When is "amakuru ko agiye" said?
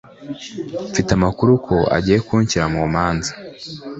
1.17-2.19